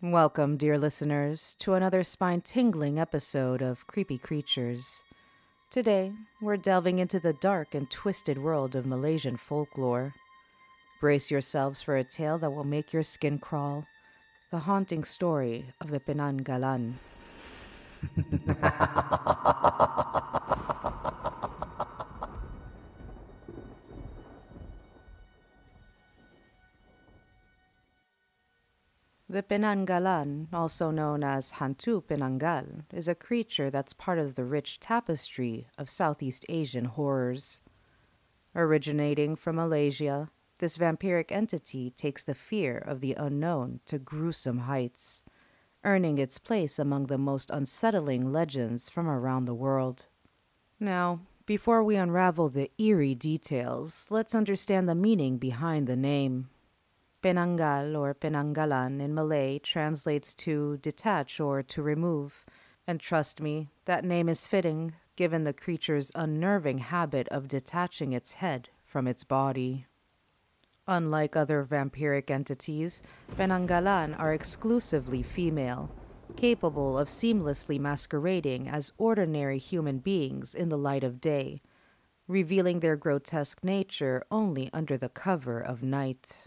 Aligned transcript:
Welcome, 0.00 0.58
dear 0.58 0.78
listeners, 0.78 1.56
to 1.58 1.74
another 1.74 2.04
spine 2.04 2.40
tingling 2.42 3.00
episode 3.00 3.60
of 3.60 3.88
Creepy 3.88 4.16
Creatures. 4.16 5.02
Today, 5.72 6.12
we're 6.40 6.56
delving 6.56 7.00
into 7.00 7.18
the 7.18 7.32
dark 7.32 7.74
and 7.74 7.90
twisted 7.90 8.38
world 8.38 8.76
of 8.76 8.86
Malaysian 8.86 9.36
folklore. 9.36 10.14
Brace 11.00 11.32
yourselves 11.32 11.82
for 11.82 11.96
a 11.96 12.04
tale 12.04 12.38
that 12.38 12.52
will 12.52 12.62
make 12.62 12.92
your 12.92 13.02
skin 13.02 13.40
crawl 13.40 13.86
the 14.52 14.60
haunting 14.60 15.02
story 15.02 15.72
of 15.80 15.90
the 15.90 15.98
Penanggalan. 15.98 16.92
The 29.48 29.54
Penanggalan, 29.54 30.48
also 30.52 30.90
known 30.90 31.24
as 31.24 31.52
Hantu 31.52 32.02
Penanggal, 32.02 32.84
is 32.92 33.08
a 33.08 33.14
creature 33.14 33.70
that's 33.70 33.94
part 33.94 34.18
of 34.18 34.34
the 34.34 34.44
rich 34.44 34.78
tapestry 34.78 35.68
of 35.78 35.88
Southeast 35.88 36.44
Asian 36.50 36.84
horrors. 36.84 37.62
Originating 38.54 39.36
from 39.36 39.56
Malaysia, 39.56 40.30
this 40.58 40.76
vampiric 40.76 41.32
entity 41.32 41.90
takes 41.90 42.22
the 42.22 42.34
fear 42.34 42.76
of 42.76 43.00
the 43.00 43.14
unknown 43.14 43.80
to 43.86 43.98
gruesome 43.98 44.58
heights, 44.58 45.24
earning 45.82 46.18
its 46.18 46.38
place 46.38 46.78
among 46.78 47.06
the 47.06 47.16
most 47.16 47.50
unsettling 47.50 48.30
legends 48.30 48.90
from 48.90 49.08
around 49.08 49.46
the 49.46 49.54
world. 49.54 50.06
Now, 50.78 51.20
before 51.46 51.82
we 51.82 51.96
unravel 51.96 52.50
the 52.50 52.70
eerie 52.76 53.14
details, 53.14 54.08
let's 54.10 54.34
understand 54.34 54.86
the 54.90 54.94
meaning 54.94 55.38
behind 55.38 55.86
the 55.86 55.96
name. 55.96 56.50
Penanggal 57.22 57.96
or 57.96 58.14
Penanggalan 58.14 59.00
in 59.00 59.14
Malay 59.14 59.58
translates 59.58 60.34
to 60.36 60.76
detach 60.76 61.40
or 61.40 61.62
to 61.62 61.82
remove. 61.82 62.46
And 62.86 63.00
trust 63.00 63.40
me, 63.40 63.70
that 63.86 64.04
name 64.04 64.28
is 64.28 64.46
fitting 64.46 64.94
given 65.16 65.42
the 65.42 65.52
creature's 65.52 66.12
unnerving 66.14 66.78
habit 66.78 67.26
of 67.28 67.48
detaching 67.48 68.12
its 68.12 68.34
head 68.34 68.68
from 68.84 69.08
its 69.08 69.24
body. 69.24 69.84
Unlike 70.86 71.34
other 71.34 71.64
vampiric 71.64 72.30
entities, 72.30 73.02
Penanggalan 73.36 74.16
are 74.18 74.32
exclusively 74.32 75.24
female, 75.24 75.90
capable 76.36 76.96
of 76.96 77.08
seamlessly 77.08 77.80
masquerading 77.80 78.68
as 78.68 78.92
ordinary 78.96 79.58
human 79.58 79.98
beings 79.98 80.54
in 80.54 80.68
the 80.68 80.78
light 80.78 81.02
of 81.02 81.20
day, 81.20 81.60
revealing 82.28 82.78
their 82.78 82.96
grotesque 82.96 83.64
nature 83.64 84.24
only 84.30 84.70
under 84.72 84.96
the 84.96 85.08
cover 85.08 85.60
of 85.60 85.82
night. 85.82 86.46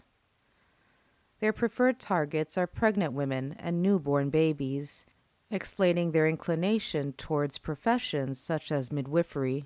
Their 1.42 1.52
preferred 1.52 1.98
targets 1.98 2.56
are 2.56 2.68
pregnant 2.68 3.14
women 3.14 3.56
and 3.58 3.82
newborn 3.82 4.30
babies, 4.30 5.04
explaining 5.50 6.12
their 6.12 6.28
inclination 6.28 7.14
towards 7.14 7.58
professions 7.58 8.38
such 8.38 8.70
as 8.70 8.92
midwifery. 8.92 9.64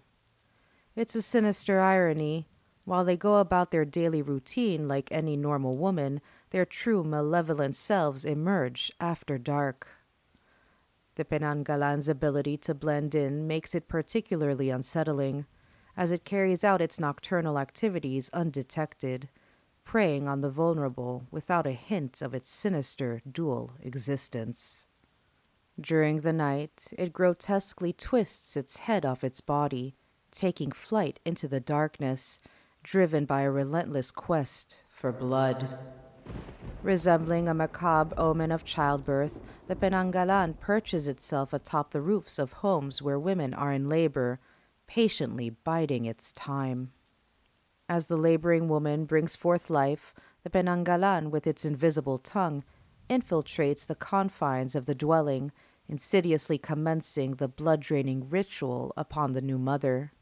It's 0.94 1.14
a 1.14 1.20
sinister 1.20 1.78
irony. 1.78 2.48
While 2.86 3.04
they 3.04 3.18
go 3.18 3.34
about 3.36 3.72
their 3.72 3.84
daily 3.84 4.22
routine 4.22 4.88
like 4.88 5.12
any 5.12 5.36
normal 5.36 5.76
woman, 5.76 6.22
their 6.48 6.64
true 6.64 7.04
malevolent 7.04 7.76
selves 7.76 8.24
emerge 8.24 8.90
after 8.98 9.36
dark. 9.36 9.86
The 11.16 11.26
Penanggalan's 11.26 12.08
ability 12.08 12.56
to 12.56 12.74
blend 12.74 13.14
in 13.14 13.46
makes 13.46 13.74
it 13.74 13.86
particularly 13.86 14.70
unsettling, 14.70 15.44
as 15.94 16.10
it 16.10 16.24
carries 16.24 16.64
out 16.64 16.80
its 16.80 16.98
nocturnal 16.98 17.58
activities 17.58 18.30
undetected 18.32 19.28
preying 19.86 20.26
on 20.28 20.40
the 20.42 20.50
vulnerable 20.50 21.26
without 21.30 21.66
a 21.66 21.70
hint 21.70 22.20
of 22.20 22.34
its 22.34 22.50
sinister 22.50 23.22
dual 23.30 23.70
existence. 23.80 24.84
During 25.80 26.20
the 26.20 26.32
night, 26.32 26.88
it 26.98 27.12
grotesquely 27.12 27.92
twists 27.92 28.56
its 28.56 28.78
head 28.78 29.06
off 29.06 29.22
its 29.22 29.40
body, 29.40 29.94
taking 30.32 30.72
flight 30.72 31.20
into 31.24 31.46
the 31.46 31.60
darkness, 31.60 32.40
driven 32.82 33.26
by 33.26 33.42
a 33.42 33.50
relentless 33.50 34.10
quest 34.10 34.82
for 34.88 35.12
blood. 35.12 35.78
Resembling 36.82 37.48
a 37.48 37.54
macabre 37.54 38.14
omen 38.18 38.50
of 38.50 38.64
childbirth, 38.64 39.40
the 39.68 39.76
Penanggalan 39.76 40.58
perches 40.58 41.06
itself 41.06 41.52
atop 41.52 41.92
the 41.92 42.00
roofs 42.00 42.40
of 42.40 42.54
homes 42.54 43.00
where 43.00 43.18
women 43.18 43.54
are 43.54 43.72
in 43.72 43.88
labor, 43.88 44.40
patiently 44.88 45.50
biding 45.50 46.06
its 46.06 46.32
time. 46.32 46.90
As 47.88 48.08
the 48.08 48.16
laboring 48.16 48.68
woman 48.68 49.04
brings 49.04 49.36
forth 49.36 49.70
life, 49.70 50.12
the 50.42 50.50
Penanggalan, 50.50 51.30
with 51.30 51.46
its 51.46 51.64
invisible 51.64 52.18
tongue, 52.18 52.64
infiltrates 53.08 53.86
the 53.86 53.94
confines 53.94 54.74
of 54.74 54.86
the 54.86 54.94
dwelling, 54.94 55.52
insidiously 55.88 56.58
commencing 56.58 57.32
the 57.32 57.46
blood 57.46 57.80
draining 57.80 58.28
ritual 58.28 58.92
upon 58.96 59.32
the 59.32 59.40
new 59.40 59.58
mother. 59.58 60.12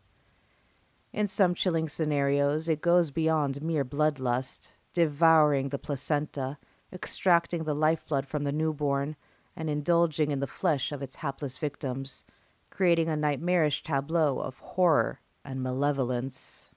In 1.12 1.26
some 1.26 1.54
chilling 1.54 1.88
scenarios, 1.88 2.68
it 2.68 2.82
goes 2.82 3.10
beyond 3.10 3.62
mere 3.62 3.84
bloodlust, 3.84 4.72
devouring 4.92 5.70
the 5.70 5.78
placenta, 5.78 6.58
extracting 6.92 7.64
the 7.64 7.74
lifeblood 7.74 8.26
from 8.26 8.44
the 8.44 8.52
newborn, 8.52 9.16
and 9.56 9.70
indulging 9.70 10.30
in 10.30 10.40
the 10.40 10.46
flesh 10.46 10.92
of 10.92 11.00
its 11.00 11.16
hapless 11.16 11.56
victims, 11.56 12.24
creating 12.68 13.08
a 13.08 13.16
nightmarish 13.16 13.82
tableau 13.82 14.40
of 14.40 14.58
horror 14.58 15.20
and 15.44 15.62
malevolence. 15.62 16.70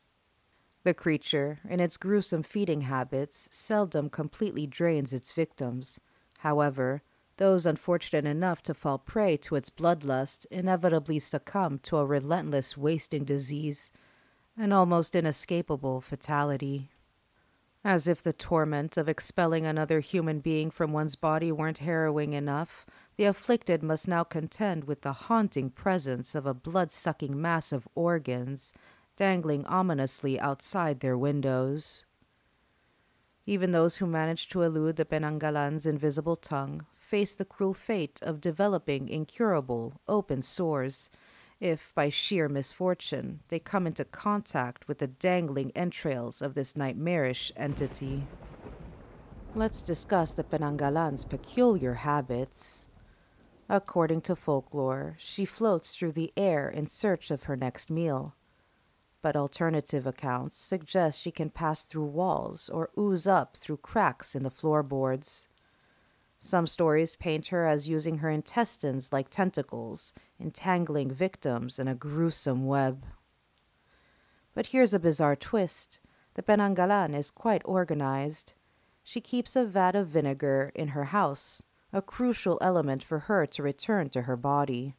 The 0.87 0.93
creature, 0.93 1.59
in 1.67 1.81
its 1.81 1.97
gruesome 1.97 2.43
feeding 2.43 2.79
habits, 2.79 3.49
seldom 3.51 4.09
completely 4.09 4.65
drains 4.65 5.11
its 5.11 5.33
victims. 5.33 5.99
However, 6.37 7.01
those 7.35 7.65
unfortunate 7.65 8.25
enough 8.25 8.61
to 8.61 8.73
fall 8.73 8.97
prey 8.97 9.35
to 9.35 9.57
its 9.57 9.69
bloodlust 9.69 10.45
inevitably 10.49 11.19
succumb 11.19 11.79
to 11.79 11.97
a 11.97 12.05
relentless 12.05 12.77
wasting 12.77 13.25
disease, 13.25 13.91
an 14.55 14.71
almost 14.71 15.13
inescapable 15.13 15.99
fatality. 15.99 16.89
As 17.83 18.07
if 18.07 18.23
the 18.23 18.31
torment 18.31 18.95
of 18.95 19.09
expelling 19.09 19.65
another 19.65 19.99
human 19.99 20.39
being 20.39 20.71
from 20.71 20.93
one's 20.93 21.17
body 21.17 21.51
weren't 21.51 21.79
harrowing 21.79 22.31
enough, 22.31 22.85
the 23.17 23.25
afflicted 23.25 23.83
must 23.83 24.07
now 24.07 24.23
contend 24.23 24.85
with 24.85 25.01
the 25.01 25.11
haunting 25.11 25.69
presence 25.69 26.33
of 26.33 26.45
a 26.45 26.53
blood 26.53 26.93
sucking 26.93 27.41
mass 27.41 27.73
of 27.73 27.89
organs 27.93 28.71
dangling 29.17 29.65
ominously 29.65 30.39
outside 30.39 30.99
their 30.99 31.17
windows. 31.17 32.05
Even 33.45 33.71
those 33.71 33.97
who 33.97 34.05
manage 34.05 34.47
to 34.49 34.61
elude 34.61 34.95
the 34.95 35.05
Penanggalan's 35.05 35.85
invisible 35.85 36.35
tongue 36.35 36.85
face 36.95 37.33
the 37.33 37.45
cruel 37.45 37.73
fate 37.73 38.19
of 38.21 38.39
developing 38.39 39.09
incurable, 39.09 39.99
open 40.07 40.41
sores 40.41 41.09
if, 41.59 41.91
by 41.95 42.09
sheer 42.09 42.47
misfortune, 42.47 43.39
they 43.47 43.57
come 43.57 43.87
into 43.87 44.05
contact 44.05 44.87
with 44.87 44.99
the 44.99 45.07
dangling 45.07 45.71
entrails 45.75 46.41
of 46.41 46.53
this 46.53 46.75
nightmarish 46.75 47.51
entity. 47.57 48.27
Let's 49.55 49.81
discuss 49.81 50.31
the 50.31 50.43
Penanggalan's 50.43 51.25
peculiar 51.25 51.95
habits. 51.95 52.85
According 53.67 54.21
to 54.21 54.35
folklore, 54.35 55.15
she 55.17 55.45
floats 55.45 55.95
through 55.95 56.11
the 56.11 56.31
air 56.37 56.69
in 56.69 56.85
search 56.85 57.31
of 57.31 57.43
her 57.43 57.55
next 57.55 57.89
meal 57.89 58.35
but 59.21 59.35
alternative 59.35 60.05
accounts 60.05 60.57
suggest 60.57 61.19
she 61.19 61.31
can 61.31 61.49
pass 61.49 61.83
through 61.83 62.05
walls 62.05 62.69
or 62.69 62.89
ooze 62.97 63.27
up 63.27 63.57
through 63.57 63.77
cracks 63.77 64.35
in 64.35 64.43
the 64.43 64.49
floorboards. 64.49 65.47
Some 66.39 66.67
stories 66.67 67.15
paint 67.15 67.47
her 67.47 67.65
as 67.65 67.87
using 67.87 68.19
her 68.19 68.29
intestines 68.29 69.11
like 69.11 69.29
tentacles, 69.29 70.13
entangling 70.39 71.11
victims 71.11 71.79
in 71.79 71.87
a 71.87 71.95
gruesome 71.95 72.65
web. 72.65 73.05
But 74.53 74.67
here's 74.67 74.93
a 74.93 74.99
bizarre 74.99 75.35
twist 75.35 75.99
the 76.35 76.43
Penanggalan 76.43 77.15
is 77.15 77.31
quite 77.31 77.63
organized. 77.65 78.53
She 79.03 79.21
keeps 79.21 79.55
a 79.55 79.65
vat 79.65 79.95
of 79.95 80.07
vinegar 80.07 80.71
in 80.75 80.89
her 80.89 81.05
house, 81.05 81.63
a 81.91 82.01
crucial 82.01 82.59
element 82.61 83.03
for 83.03 83.19
her 83.19 83.47
to 83.47 83.63
return 83.63 84.09
to 84.09 84.23
her 84.23 84.35
body. 84.35 84.93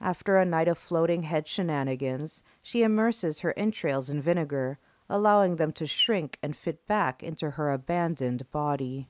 After 0.00 0.36
a 0.36 0.44
night 0.44 0.68
of 0.68 0.78
floating 0.78 1.24
head 1.24 1.48
shenanigans, 1.48 2.44
she 2.62 2.82
immerses 2.82 3.40
her 3.40 3.52
entrails 3.56 4.08
in 4.08 4.22
vinegar, 4.22 4.78
allowing 5.08 5.56
them 5.56 5.72
to 5.72 5.86
shrink 5.86 6.38
and 6.42 6.56
fit 6.56 6.86
back 6.86 7.22
into 7.22 7.52
her 7.52 7.72
abandoned 7.72 8.50
body. 8.52 9.08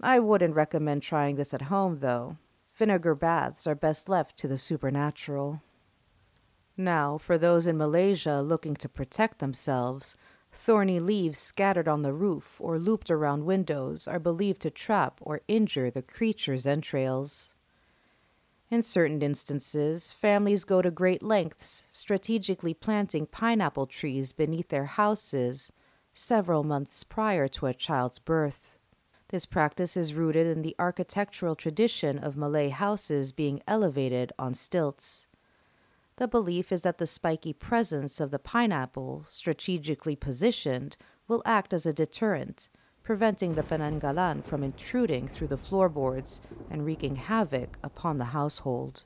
I 0.00 0.18
wouldn't 0.18 0.56
recommend 0.56 1.02
trying 1.02 1.36
this 1.36 1.54
at 1.54 1.62
home, 1.62 2.00
though. 2.00 2.38
Vinegar 2.72 3.14
baths 3.14 3.66
are 3.66 3.76
best 3.76 4.08
left 4.08 4.36
to 4.38 4.48
the 4.48 4.58
supernatural. 4.58 5.62
Now, 6.76 7.18
for 7.18 7.38
those 7.38 7.66
in 7.66 7.76
Malaysia 7.76 8.40
looking 8.40 8.74
to 8.76 8.88
protect 8.88 9.38
themselves, 9.38 10.16
thorny 10.50 10.98
leaves 10.98 11.38
scattered 11.38 11.86
on 11.86 12.02
the 12.02 12.14
roof 12.14 12.56
or 12.60 12.78
looped 12.78 13.10
around 13.10 13.44
windows 13.44 14.08
are 14.08 14.18
believed 14.18 14.62
to 14.62 14.70
trap 14.70 15.18
or 15.20 15.42
injure 15.46 15.90
the 15.90 16.02
creature's 16.02 16.66
entrails. 16.66 17.54
In 18.72 18.80
certain 18.80 19.20
instances, 19.20 20.12
families 20.12 20.64
go 20.64 20.80
to 20.80 20.90
great 20.90 21.22
lengths, 21.22 21.84
strategically 21.90 22.72
planting 22.72 23.26
pineapple 23.26 23.86
trees 23.86 24.32
beneath 24.32 24.68
their 24.68 24.86
houses 24.86 25.70
several 26.14 26.64
months 26.64 27.04
prior 27.04 27.48
to 27.48 27.66
a 27.66 27.74
child's 27.74 28.18
birth. 28.18 28.78
This 29.28 29.44
practice 29.44 29.94
is 29.94 30.14
rooted 30.14 30.46
in 30.46 30.62
the 30.62 30.74
architectural 30.78 31.54
tradition 31.54 32.18
of 32.18 32.38
Malay 32.38 32.70
houses 32.70 33.30
being 33.32 33.60
elevated 33.68 34.32
on 34.38 34.54
stilts. 34.54 35.26
The 36.16 36.26
belief 36.26 36.72
is 36.72 36.80
that 36.80 36.96
the 36.96 37.06
spiky 37.06 37.52
presence 37.52 38.20
of 38.20 38.30
the 38.30 38.38
pineapple, 38.38 39.26
strategically 39.28 40.16
positioned, 40.16 40.96
will 41.28 41.42
act 41.44 41.74
as 41.74 41.84
a 41.84 41.92
deterrent, 41.92 42.70
preventing 43.02 43.54
the 43.54 43.62
penanggalan 43.62 44.44
from 44.44 44.62
intruding 44.62 45.26
through 45.26 45.48
the 45.48 45.56
floorboards 45.56 46.40
and 46.70 46.84
wreaking 46.84 47.16
havoc 47.16 47.76
upon 47.82 48.18
the 48.18 48.26
household. 48.26 49.04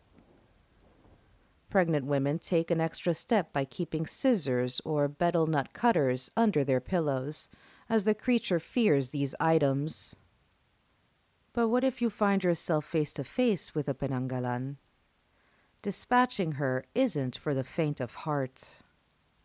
Pregnant 1.71 2.07
women 2.07 2.39
take 2.39 2.71
an 2.71 2.81
extra 2.81 3.13
step 3.15 3.53
by 3.53 3.65
keeping 3.65 4.07
scissors 4.07 4.81
or 4.85 5.09
betel 5.09 5.47
nut 5.47 5.73
cutters 5.73 6.31
under 6.37 6.63
their 6.63 6.81
pillows, 6.81 7.49
as 7.89 8.05
the 8.05 8.15
creature 8.15 8.61
fears 8.61 9.11
these 9.11 9.35
items. 9.41 10.17
But 11.53 11.69
what 11.69 11.85
if 11.85 12.03
you 12.03 12.11
find 12.11 12.45
yourself 12.45 12.85
face 12.85 13.13
to 13.15 13.25
face 13.25 13.75
with 13.75 13.89
a 13.89 13.95
penanggalan? 13.95 14.77
Dispatching 15.83 16.53
her 16.53 16.85
isn't 16.95 17.37
for 17.37 17.55
the 17.55 17.65
faint 17.65 18.01
of 18.01 18.15
heart. 18.15 18.77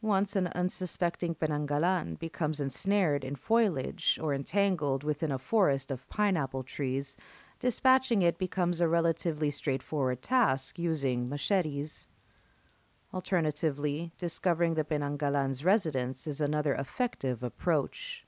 Once 0.01 0.35
an 0.35 0.47
unsuspecting 0.55 1.35
penanggalan 1.35 2.17
becomes 2.17 2.59
ensnared 2.59 3.23
in 3.23 3.35
foliage 3.35 4.17
or 4.19 4.33
entangled 4.33 5.03
within 5.03 5.31
a 5.31 5.37
forest 5.37 5.91
of 5.91 6.09
pineapple 6.09 6.63
trees, 6.63 7.17
dispatching 7.59 8.23
it 8.23 8.39
becomes 8.39 8.81
a 8.81 8.87
relatively 8.87 9.51
straightforward 9.51 10.19
task 10.23 10.79
using 10.79 11.29
machetes. 11.29 12.07
Alternatively, 13.13 14.11
discovering 14.17 14.73
the 14.73 14.83
penanggalan's 14.83 15.63
residence 15.63 16.25
is 16.25 16.41
another 16.41 16.73
effective 16.73 17.43
approach. 17.43 18.25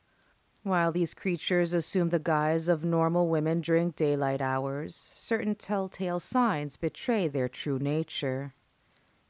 While 0.62 0.92
these 0.92 1.16
creatures 1.16 1.74
assume 1.74 2.10
the 2.10 2.20
guise 2.20 2.68
of 2.68 2.86
normal 2.86 3.28
women 3.28 3.62
during 3.62 3.92
daylight 3.92 4.42
hours, 4.42 5.12
certain 5.16 5.56
telltale 5.56 6.20
signs 6.20 6.78
betray 6.78 7.28
their 7.28 7.50
true 7.50 7.80
nature. 7.80 8.54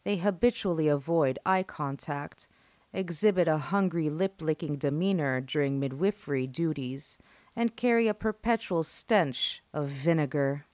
They 0.04 0.18
habitually 0.18 0.88
avoid 0.88 1.40
eye 1.46 1.64
contact, 1.64 2.48
exhibit 2.92 3.48
a 3.48 3.58
hungry 3.58 4.10
lip 4.10 4.42
licking 4.42 4.78
demeanor 4.78 5.42
during 5.42 5.80
midwifery 5.80 6.48
duties, 6.48 7.20
and 7.56 7.76
carry 7.76 8.08
a 8.08 8.14
perpetual 8.14 8.84
stench 8.84 9.62
of 9.74 9.88
vinegar. 9.88 10.66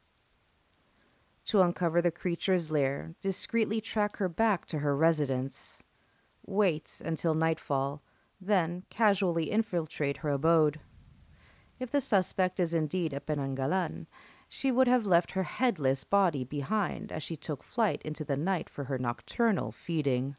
To 1.45 1.61
uncover 1.61 2.01
the 2.01 2.11
creature's 2.11 2.71
lair, 2.71 3.15
discreetly 3.21 3.81
track 3.81 4.17
her 4.17 4.29
back 4.29 4.65
to 4.67 4.79
her 4.79 4.95
residence. 4.95 5.83
Wait 6.45 7.01
until 7.03 7.33
nightfall 7.33 8.01
then 8.41 8.83
casually 8.89 9.51
infiltrate 9.51 10.17
her 10.17 10.29
abode. 10.29 10.79
If 11.79 11.91
the 11.91 12.01
suspect 12.01 12.59
is 12.59 12.73
indeed 12.73 13.13
a 13.13 13.19
penanggalan, 13.19 14.07
she 14.49 14.71
would 14.71 14.87
have 14.87 15.05
left 15.05 15.31
her 15.31 15.43
headless 15.43 16.03
body 16.03 16.43
behind 16.43 17.11
as 17.11 17.21
she 17.21 17.37
took 17.37 17.63
flight 17.63 18.01
into 18.01 18.25
the 18.25 18.35
night 18.35 18.67
for 18.67 18.85
her 18.85 18.97
nocturnal 18.97 19.71
feeding. 19.71 20.35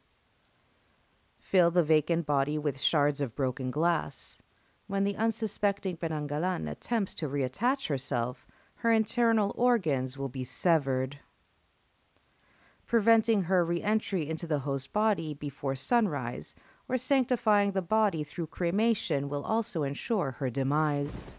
Fill 1.39 1.71
the 1.71 1.83
vacant 1.83 2.25
body 2.25 2.57
with 2.57 2.79
shards 2.79 3.21
of 3.21 3.35
broken 3.35 3.71
glass. 3.71 4.41
When 4.87 5.05
the 5.05 5.15
unsuspecting 5.15 5.95
penanggalan 5.95 6.69
attempts 6.69 7.13
to 7.15 7.29
reattach 7.29 7.87
herself, 7.87 8.45
her 8.75 8.91
internal 8.91 9.53
organs 9.55 10.17
will 10.17 10.29
be 10.29 10.43
severed. 10.43 11.19
Preventing 12.85 13.43
her 13.43 13.63
re 13.63 13.81
entry 13.81 14.27
into 14.27 14.45
the 14.45 14.59
host 14.59 14.91
body 14.91 15.33
before 15.33 15.75
sunrise 15.75 16.57
or 16.89 16.97
sanctifying 16.97 17.71
the 17.71 17.81
body 17.81 18.25
through 18.25 18.47
cremation 18.47 19.29
will 19.29 19.43
also 19.43 19.83
ensure 19.83 20.31
her 20.31 20.49
demise. 20.49 21.37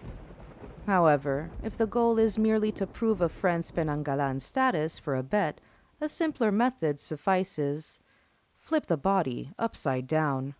However, 0.86 1.50
if 1.62 1.76
the 1.76 1.86
goal 1.86 2.18
is 2.18 2.38
merely 2.38 2.72
to 2.72 2.86
prove 2.86 3.20
a 3.20 3.28
friend's 3.28 3.70
penanggalan 3.70 4.42
status 4.42 4.98
for 4.98 5.14
a 5.14 5.22
bet, 5.22 5.60
a 6.00 6.08
simpler 6.08 6.50
method 6.50 6.98
suffices. 6.98 8.00
Flip 8.58 8.86
the 8.86 8.96
body 8.96 9.52
upside 9.58 10.06
down. 10.06 10.54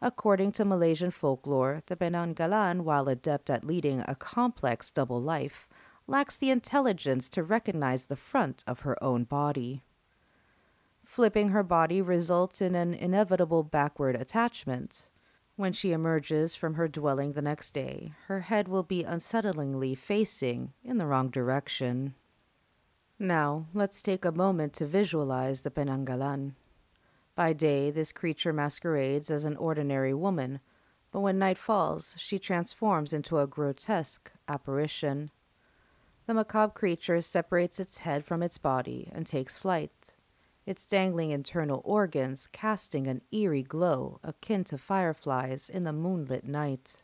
According 0.00 0.52
to 0.52 0.64
Malaysian 0.64 1.10
folklore, 1.10 1.82
the 1.86 1.96
penanggalan, 1.96 2.82
while 2.82 3.08
adept 3.08 3.50
at 3.50 3.64
leading 3.64 4.04
a 4.06 4.14
complex 4.14 4.90
double 4.90 5.20
life, 5.20 5.68
lacks 6.06 6.36
the 6.36 6.50
intelligence 6.50 7.28
to 7.30 7.42
recognize 7.42 8.06
the 8.06 8.16
front 8.16 8.62
of 8.66 8.80
her 8.80 9.02
own 9.02 9.24
body. 9.24 9.82
Flipping 11.02 11.48
her 11.48 11.62
body 11.62 12.00
results 12.00 12.60
in 12.60 12.74
an 12.74 12.94
inevitable 12.94 13.64
backward 13.64 14.14
attachment. 14.14 15.08
When 15.56 15.72
she 15.72 15.92
emerges 15.92 16.54
from 16.54 16.74
her 16.74 16.86
dwelling 16.86 17.32
the 17.32 17.40
next 17.40 17.72
day, 17.72 18.12
her 18.26 18.40
head 18.40 18.68
will 18.68 18.82
be 18.82 19.02
unsettlingly 19.02 19.96
facing 19.96 20.74
in 20.84 20.98
the 20.98 21.06
wrong 21.06 21.30
direction. 21.30 22.14
Now, 23.18 23.66
let's 23.72 24.02
take 24.02 24.26
a 24.26 24.32
moment 24.32 24.74
to 24.74 24.86
visualize 24.86 25.62
the 25.62 25.70
penanggalan. 25.70 26.52
By 27.34 27.54
day, 27.54 27.90
this 27.90 28.12
creature 28.12 28.52
masquerades 28.52 29.30
as 29.30 29.46
an 29.46 29.56
ordinary 29.56 30.12
woman, 30.12 30.60
but 31.10 31.20
when 31.20 31.38
night 31.38 31.56
falls, 31.56 32.16
she 32.18 32.38
transforms 32.38 33.14
into 33.14 33.38
a 33.38 33.46
grotesque 33.46 34.30
apparition. 34.46 35.30
The 36.26 36.34
macabre 36.34 36.74
creature 36.74 37.22
separates 37.22 37.80
its 37.80 37.98
head 37.98 38.26
from 38.26 38.42
its 38.42 38.58
body 38.58 39.10
and 39.14 39.26
takes 39.26 39.56
flight 39.56 40.15
its 40.66 40.84
dangling 40.84 41.30
internal 41.30 41.80
organs 41.84 42.48
casting 42.48 43.06
an 43.06 43.22
eerie 43.32 43.62
glow 43.62 44.18
akin 44.24 44.64
to 44.64 44.76
fireflies 44.76 45.70
in 45.70 45.84
the 45.84 45.92
moonlit 45.92 46.44
night. 46.44 47.02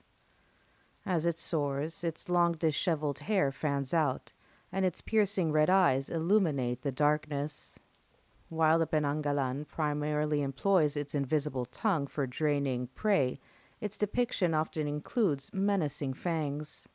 As 1.07 1.25
it 1.25 1.39
soars, 1.39 2.05
its 2.05 2.29
long 2.29 2.53
disheveled 2.53 3.21
hair 3.21 3.51
fans 3.51 3.95
out, 3.95 4.33
and 4.71 4.85
its 4.85 5.01
piercing 5.01 5.53
red 5.53 5.71
eyes 5.71 6.11
illuminate 6.11 6.83
the 6.83 6.93
darkness. 6.93 7.79
While 8.49 8.79
the 8.79 8.87
Penanggalan 8.87 9.67
primarily 9.69 10.43
employs 10.43 10.97
its 10.97 11.15
invisible 11.15 11.65
tongue 11.65 12.07
for 12.07 12.27
draining 12.27 12.89
prey, 12.89 13.41
its 13.81 13.97
depiction 13.97 14.55
often 14.55 14.87
includes 14.87 15.51
menacing 15.53 16.15
fangs. 16.15 16.89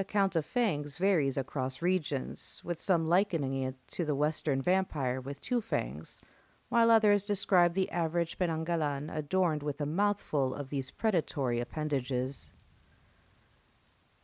The 0.00 0.04
count 0.04 0.34
of 0.34 0.46
fangs 0.46 0.96
varies 0.96 1.36
across 1.36 1.82
regions, 1.82 2.62
with 2.64 2.80
some 2.80 3.06
likening 3.06 3.64
it 3.64 3.74
to 3.88 4.06
the 4.06 4.14
western 4.14 4.62
vampire 4.62 5.20
with 5.20 5.42
two 5.42 5.60
fangs, 5.60 6.22
while 6.70 6.90
others 6.90 7.26
describe 7.26 7.74
the 7.74 7.90
average 7.90 8.38
penanggalan 8.38 9.14
adorned 9.14 9.62
with 9.62 9.78
a 9.78 9.84
mouthful 9.84 10.54
of 10.54 10.70
these 10.70 10.90
predatory 10.90 11.60
appendages. 11.60 12.50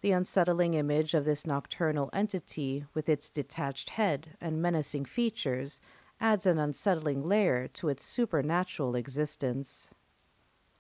The 0.01 0.13
unsettling 0.13 0.73
image 0.73 1.13
of 1.13 1.27
this 1.27 1.47
nocturnal 1.47 2.09
entity, 2.11 2.87
with 2.95 3.11
its 3.11 3.29
detached 3.29 3.91
head 3.91 4.29
and 4.41 4.63
menacing 4.63 5.05
features, 5.05 5.83
adds 6.19 6.47
an 6.47 6.59
unsettling 6.59 7.23
layer 7.23 7.69
to 7.75 7.91
its 7.91 8.03
supernatural 8.03 8.95
existence. 8.95 9.93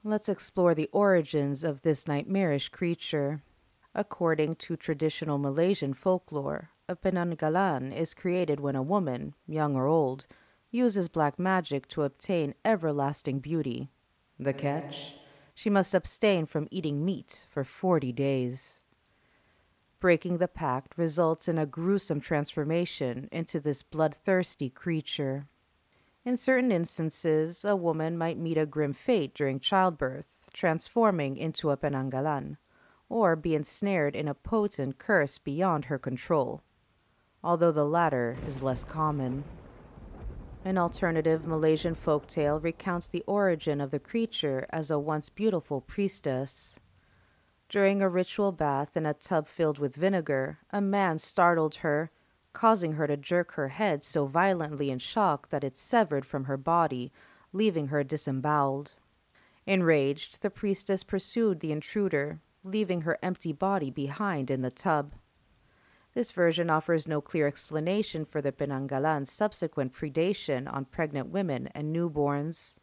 Let's 0.03 0.31
explore 0.31 0.75
the 0.75 0.88
origins 0.91 1.65
of 1.65 1.83
this 1.83 2.09
nightmarish 2.09 2.71
creature. 2.71 3.43
According 3.99 4.57
to 4.57 4.76
traditional 4.76 5.38
Malaysian 5.38 5.95
folklore, 5.95 6.69
a 6.87 6.95
penanggalan 6.95 7.97
is 7.97 8.12
created 8.12 8.61
when 8.61 8.76
a 8.76 8.83
woman, 8.83 9.33
young 9.49 9.75
or 9.75 9.87
old, 9.87 10.26
uses 10.71 11.09
black 11.09 11.38
magic 11.38 11.88
to 11.88 12.03
obtain 12.03 12.55
everlasting 12.62 13.38
beauty. 13.38 13.88
The 14.38 14.53
catch? 14.53 15.15
She 15.55 15.71
must 15.71 15.95
abstain 15.95 16.45
from 16.45 16.69
eating 16.71 17.07
meat 17.07 17.47
for 17.49 17.65
40 17.65 18.12
days. 18.12 18.83
Breaking 19.99 20.37
the 20.37 20.47
pact 20.47 20.99
results 20.99 21.49
in 21.49 21.57
a 21.57 21.65
gruesome 21.65 22.21
transformation 22.21 23.31
into 23.33 23.61
this 23.61 23.83
bloodthirsty 23.83 24.69
creature. 24.69 25.47
In 26.23 26.37
certain 26.37 26.71
instances, 26.71 27.65
a 27.65 27.75
woman 27.75 28.19
might 28.19 28.37
meet 28.37 28.59
a 28.59 28.67
grim 28.67 28.93
fate 28.93 29.33
during 29.33 29.59
childbirth, 29.59 30.50
transforming 30.53 31.38
into 31.38 31.71
a 31.71 31.79
penanggalan 31.79 32.59
or 33.09 33.37
be 33.37 33.55
ensnared 33.55 34.17
in 34.17 34.29
a 34.29 34.35
potent 34.35 34.99
curse 34.99 35.39
beyond 35.39 35.87
her 35.87 35.99
control, 35.99 36.63
although 37.43 37.73
the 37.73 37.85
latter 37.85 38.37
is 38.49 38.63
less 38.63 38.85
common. 38.85 39.45
An 40.65 40.79
alternative 40.79 41.47
Malaysian 41.47 41.95
folk 41.95 42.27
tale 42.27 42.59
recounts 42.59 43.07
the 43.07 43.23
origin 43.27 43.81
of 43.81 43.93
the 43.93 44.01
creature 44.01 44.67
as 44.71 44.91
a 44.91 44.99
once 44.99 45.29
beautiful 45.29 45.81
priestess. 45.81 46.81
During 47.69 48.03
a 48.03 48.09
ritual 48.09 48.51
bath 48.51 48.97
in 48.97 49.07
a 49.07 49.15
tub 49.15 49.47
filled 49.47 49.79
with 49.79 49.95
vinegar, 49.95 50.59
a 50.71 50.81
man 50.81 51.19
startled 51.19 51.77
her, 51.77 52.11
causing 52.53 52.95
her 52.95 53.07
to 53.07 53.17
jerk 53.17 53.53
her 53.53 53.69
head 53.69 54.03
so 54.03 54.27
violently 54.27 54.91
in 54.91 54.99
shock 54.99 55.51
that 55.51 55.63
it 55.63 55.77
severed 55.77 56.27
from 56.27 56.45
her 56.45 56.57
body, 56.57 57.13
leaving 57.53 57.89
her 57.89 58.03
disemboweled. 58.03 58.95
Enraged, 59.67 60.43
the 60.43 60.51
priestess 60.51 61.05
pursued 61.05 61.61
the 61.61 61.71
intruder, 61.73 62.41
leaving 62.66 63.02
her 63.02 63.18
empty 63.23 63.52
body 63.52 63.90
behind 63.90 64.50
in 64.50 64.62
the 64.62 64.70
tub. 64.70 65.14
This 66.14 66.32
version 66.32 66.70
offers 66.70 67.06
no 67.06 67.20
clear 67.20 67.46
explanation 67.46 68.25
for 68.25 68.40
the 68.40 68.52
Penanggalan's 68.52 69.30
subsequent 69.30 69.92
predation 69.92 70.73
on 70.73 70.87
pregnant 70.87 71.28
women 71.28 71.68
and 71.75 71.94
newborns. 71.94 72.76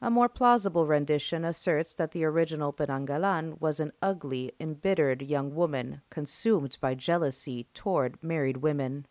A 0.00 0.10
more 0.10 0.28
plausible 0.28 0.86
rendition 0.86 1.44
asserts 1.44 1.94
that 1.94 2.10
the 2.10 2.24
original 2.24 2.72
Penanggalan 2.72 3.60
was 3.60 3.80
an 3.80 3.92
ugly, 4.02 4.52
embittered 4.58 5.22
young 5.22 5.54
woman 5.54 6.02
consumed 6.10 6.76
by 6.80 6.94
jealousy 6.94 7.68
toward 7.72 8.22
married 8.22 8.58
women. 8.58 9.06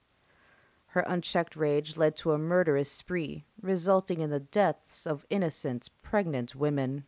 Her 0.87 1.05
unchecked 1.07 1.55
rage 1.55 1.95
led 1.95 2.17
to 2.17 2.33
a 2.33 2.37
murderous 2.37 2.91
spree, 2.91 3.45
resulting 3.61 4.19
in 4.19 4.29
the 4.29 4.41
deaths 4.41 5.07
of 5.07 5.25
innocent, 5.29 5.89
pregnant 6.03 6.53
women. 6.53 7.05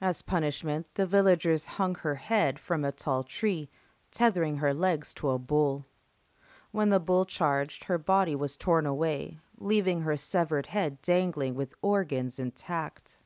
As 0.00 0.22
punishment, 0.22 0.86
the 0.94 1.06
villagers 1.06 1.66
hung 1.66 1.96
her 1.96 2.16
head 2.16 2.60
from 2.60 2.84
a 2.84 2.92
tall 2.92 3.24
tree, 3.24 3.68
tethering 4.12 4.58
her 4.58 4.72
legs 4.72 5.12
to 5.14 5.30
a 5.30 5.38
bull. 5.38 5.86
When 6.70 6.90
the 6.90 7.00
bull 7.00 7.24
charged, 7.24 7.84
her 7.84 7.98
body 7.98 8.36
was 8.36 8.56
torn 8.56 8.86
away, 8.86 9.38
leaving 9.58 10.02
her 10.02 10.16
severed 10.16 10.66
head 10.66 11.02
dangling 11.02 11.56
with 11.56 11.74
organs 11.82 12.38
intact. 12.38 13.18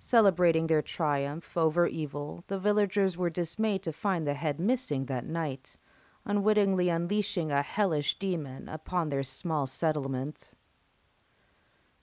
Celebrating 0.00 0.66
their 0.66 0.82
triumph 0.82 1.56
over 1.56 1.86
evil, 1.86 2.42
the 2.48 2.58
villagers 2.58 3.16
were 3.16 3.30
dismayed 3.30 3.82
to 3.84 3.92
find 3.92 4.26
the 4.26 4.34
head 4.34 4.58
missing 4.58 5.06
that 5.06 5.24
night, 5.24 5.76
unwittingly 6.24 6.88
unleashing 6.88 7.52
a 7.52 7.62
hellish 7.62 8.18
demon 8.18 8.68
upon 8.68 9.08
their 9.08 9.22
small 9.22 9.68
settlement. 9.68 10.52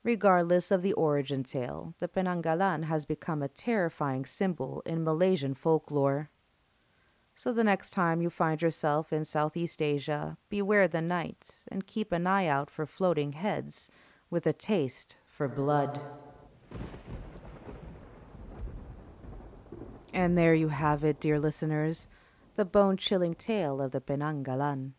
Regardless 0.03 0.69
of 0.69 0.81
the 0.81 0.93
origin 0.93 1.43
tale, 1.43 1.95
the 1.99 2.09
Penanggalan 2.09 2.83
has 2.83 3.05
become 3.05 3.41
a 3.41 3.47
terrifying 3.47 4.25
symbol 4.25 4.81
in 4.85 5.03
Malaysian 5.03 5.53
folklore. 5.53 6.29
So 7.35 7.53
the 7.53 7.63
next 7.63 7.91
time 7.91 8.21
you 8.21 8.29
find 8.29 8.61
yourself 8.61 9.13
in 9.13 9.23
Southeast 9.23 9.81
Asia, 9.81 10.37
beware 10.49 10.89
the 10.89 11.01
night 11.01 11.63
and 11.71 11.87
keep 11.87 12.11
an 12.11 12.27
eye 12.27 12.47
out 12.47 12.69
for 12.69 12.85
floating 12.85 13.31
heads 13.31 13.89
with 14.29 14.45
a 14.45 14.53
taste 14.53 15.15
for 15.25 15.47
blood. 15.47 16.01
And 20.13 20.37
there 20.37 20.53
you 20.53 20.67
have 20.67 21.03
it, 21.03 21.19
dear 21.19 21.39
listeners, 21.39 22.07
the 22.55 22.65
bone 22.65 22.97
chilling 22.97 23.33
tale 23.33 23.81
of 23.81 23.91
the 23.91 24.01
Penanggalan. 24.01 24.91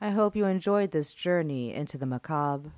I 0.00 0.10
hope 0.10 0.36
you 0.36 0.44
enjoyed 0.44 0.90
this 0.90 1.12
journey 1.12 1.72
into 1.72 1.96
the 1.96 2.04
macabre. 2.04 2.72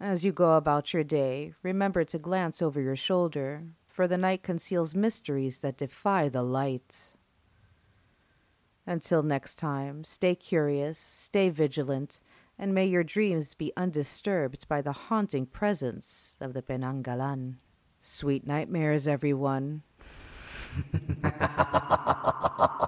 As 0.00 0.24
you 0.26 0.32
go 0.32 0.56
about 0.56 0.92
your 0.92 1.04
day, 1.04 1.54
remember 1.62 2.04
to 2.04 2.18
glance 2.18 2.60
over 2.60 2.80
your 2.82 2.96
shoulder, 2.96 3.62
for 3.88 4.06
the 4.06 4.18
night 4.18 4.42
conceals 4.42 4.94
mysteries 4.94 5.58
that 5.58 5.78
defy 5.78 6.28
the 6.28 6.42
light. 6.42 7.14
Until 8.86 9.22
next 9.22 9.54
time, 9.56 10.04
stay 10.04 10.34
curious, 10.34 10.98
stay 10.98 11.48
vigilant, 11.48 12.20
and 12.58 12.74
may 12.74 12.84
your 12.84 13.04
dreams 13.04 13.54
be 13.54 13.72
undisturbed 13.74 14.68
by 14.68 14.82
the 14.82 14.92
haunting 14.92 15.46
presence 15.46 16.36
of 16.42 16.52
the 16.52 16.62
Penanggalan. 16.62 17.54
Sweet 18.00 18.46
nightmares, 18.46 19.08
everyone. 19.08 19.82